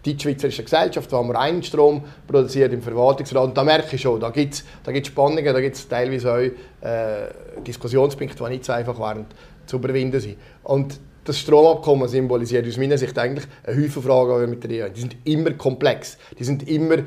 [0.05, 3.44] die Schweizerische Gesellschaft, wo wir einen Strom produziert im Verwaltungsrat.
[3.44, 6.33] Und da merke ich schon, da gibt es da gibt's Spannungen, da gibt es teilweise
[6.33, 9.26] auch äh, Diskussionspunkte, die nicht so einfach waren
[9.66, 10.37] zu überwinden sind.
[10.64, 14.87] Und das Stromabkommen symbolisiert aus meiner Sicht eigentlich eine Haufen Fragen, die wir mit der
[14.87, 16.99] EU Die sind immer komplex, die sind immer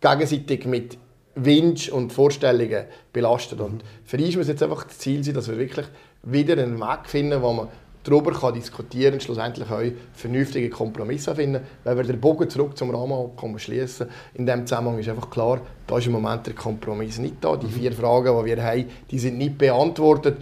[0.00, 0.98] gegenseitig mit
[1.36, 3.60] Wünschen und Vorstellungen belastet.
[3.60, 5.86] Und für uns muss jetzt einfach das Ziel sein, dass wir wirklich
[6.22, 7.68] wieder einen Weg finden, wo man
[8.04, 11.62] darüber kann diskutieren und schlussendlich auch vernünftige Kompromisse finden.
[11.82, 15.98] Wenn wir den Bogen zurück zum Rahmenabkommen schließen, in dem Zusammenhang ist einfach klar, da
[15.98, 17.56] ist im Moment der Kompromiss nicht da.
[17.56, 20.36] Die vier Fragen, die wir haben, die sind nicht beantwortet.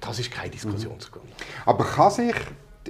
[0.00, 1.26] Das ist kein Diskussionsgrund.
[1.64, 2.34] Aber kann sich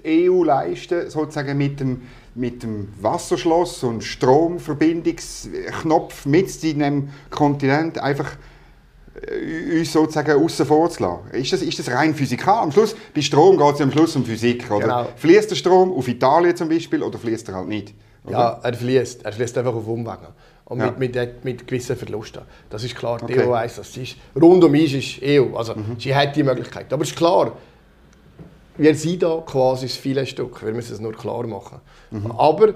[0.05, 2.03] die EU leisten, sozusagen mit dem,
[2.35, 8.37] mit dem Wasserschloss und Stromverbindungsknopf mit in einem Kontinent einfach
[9.15, 11.31] äh, uns sozusagen außen vor zu lassen.
[11.33, 12.63] Ist das, ist das rein physikal?
[12.63, 14.71] Am Schluss, bei Strom geht es am Schluss um Physik.
[14.71, 14.81] Oder?
[14.81, 15.07] Genau.
[15.17, 17.95] Fließt der Strom auf Italien zum Beispiel oder fließt er halt nicht?
[18.25, 18.39] Oder?
[18.39, 19.25] Ja, er fließt.
[19.25, 20.29] Er fließt einfach auf Umwegen.
[20.67, 20.87] Und ja.
[20.91, 22.43] mit, mit, mit gewissen Verlusten.
[22.69, 23.25] Das ist klar.
[23.25, 23.97] Die EU weiss das.
[23.97, 25.57] Ist, rund um uns ist EU.
[25.57, 25.97] Also, mhm.
[25.99, 26.93] sie hat die Möglichkeit.
[26.93, 27.53] Aber es ist klar,
[28.77, 30.65] wir sind da quasi das viele Stück.
[30.65, 31.81] Wir müssen es nur klar machen.
[32.11, 32.33] Mhm.
[32.33, 32.75] Aber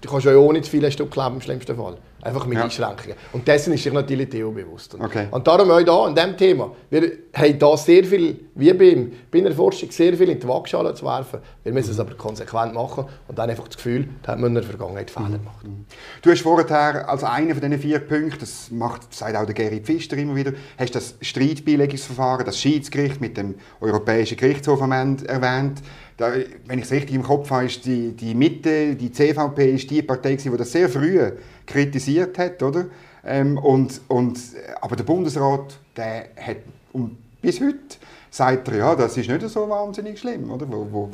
[0.00, 1.96] du kannst ja ohne das viele Stück leben, im schlimmsten Fall.
[2.24, 2.64] Einfach mit ja.
[2.64, 3.16] Einschränkungen.
[3.32, 4.96] Und dessen ist sich natürlich Theo bewusst.
[4.98, 5.28] Okay.
[5.30, 6.72] Und darum auch hier an diesem Thema.
[6.88, 10.94] Wir haben da sehr viel, wie beim, bei der Forschung, sehr viel in die Waagschale
[10.94, 11.40] zu werfen.
[11.62, 14.54] Wir müssen es aber konsequent machen und dann einfach das Gefühl, da haben wir in
[14.54, 15.32] der Vergangenheit Fehler mhm.
[15.32, 15.66] gemacht.
[16.22, 19.80] Du hast vorher als einer von diesen vier Punkten, das macht, sagt auch der Gary
[19.80, 25.82] Pfister immer wieder, hast das Streitbeilegungsverfahren, das Schiedsgericht mit dem Europäischen Gerichtshof erwähnt.
[26.16, 26.32] Da,
[26.66, 30.00] wenn ich es richtig im Kopf habe, ist die, die Mitte, die CVP, ist die
[30.00, 31.20] Partei, die das sehr früh
[31.66, 32.86] kritisiert hat, oder?
[33.24, 34.38] Ähm, und, und,
[34.80, 36.58] aber der Bundesrat, der hat
[36.92, 37.78] und bis heute
[38.30, 40.66] sagt er, ja, das ist nicht so wahnsinnig schlimm, oder?
[40.68, 41.10] Wo, wo,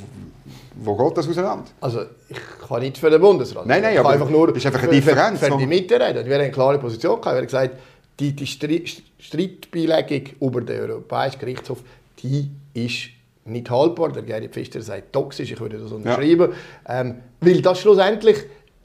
[0.77, 1.67] wo geht das auseinander?
[1.81, 3.67] Also ich kann nicht für den Bundesrat.
[3.67, 5.39] Nein, nein, aber einfach nur das ist einfach eine Differenz.
[5.41, 6.25] Für, für die Mitte reden.
[6.25, 7.35] Wir haben eine klare Position gehabt.
[7.35, 7.77] Wir haben gesagt,
[8.19, 11.79] die, die Streitbeilegung über den Europäischen Gerichtshof,
[12.23, 13.11] die ist
[13.45, 14.13] nicht haltbar.
[14.13, 16.53] Der Gary Pfister sagt toxisch, ich würde das unterschreiben.
[16.87, 17.01] Ja.
[17.01, 18.37] Ähm, weil das schlussendlich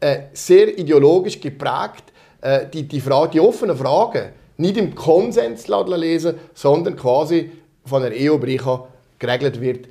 [0.06, 6.36] äh, sehr ideologisch geprägt, äh, die, die, Frage, die offenen Fragen nicht im Konsens lesen,
[6.54, 7.50] sondern quasi
[7.84, 8.88] von der EU-Bricha
[9.18, 9.88] geregelt wird,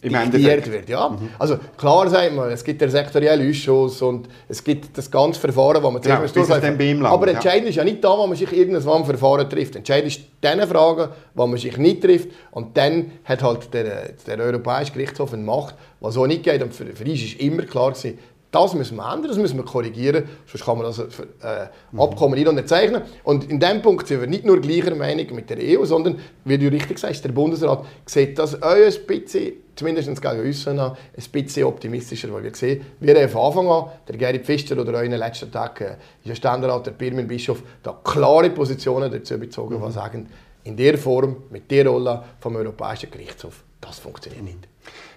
[0.00, 0.88] diktiert wird.
[0.88, 1.08] Ja?
[1.08, 1.30] Mhm.
[1.36, 5.82] Also klar sagt man, es gibt den sektoriellen Ausschuss und es gibt das ganze Verfahren,
[5.82, 7.04] das man zuerst ja, durchläuft.
[7.06, 7.70] Aber entscheidend ja.
[7.70, 9.74] ist ja nicht da, wo man sich irgendwann Verfahren trifft.
[9.74, 14.38] Entscheidend ist diese Fragen, wo man sich nicht trifft und dann hat halt der, der
[14.38, 16.62] Europäische Gerichtshof eine Macht, was so nicht geht.
[16.62, 18.16] Und für, für uns ist immer klar gewesen,
[18.50, 22.00] das müssen wir ändern, das müssen wir korrigieren, sonst kann man das äh, mhm.
[22.00, 23.02] Abkommen nicht unterzeichnen.
[23.22, 26.58] Und in diesem Punkt sind wir nicht nur gleicher Meinung mit der EU, sondern, wie
[26.58, 30.96] du richtig sagst, der Bundesrat sieht das auch ein bisschen, zumindest gegen uns, ein
[31.30, 35.02] bisschen optimistischer, weil wir sehen, wir haben von Anfang an, der Gerrit Pfister oder auch
[35.02, 39.78] in den letzten Tagen, äh, der Ständerat, der Birmin Bischof, da klare Positionen dazu bezogen,
[39.78, 39.86] mhm.
[39.86, 40.28] die sagen,
[40.64, 44.69] in der Form, mit der Rolle vom Europäischen Gerichtshof, das funktioniert nicht.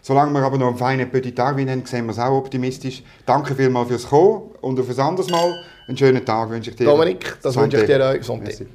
[0.05, 3.03] Solange wir aber noch einen feinen Petit Tag haben, sehen wir es auch optimistisch.
[3.25, 5.55] Danke vielmals fürs Kommen und auf ein anderes Mal.
[5.87, 6.85] Einen schönen Tag wünsche ich dir.
[6.85, 7.61] Dominik, das Santé.
[7.61, 8.13] wünsche ich dir auch.
[8.15, 8.65] Santé.